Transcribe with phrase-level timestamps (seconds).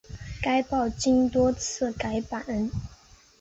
[0.41, 2.71] 该报经多次改版。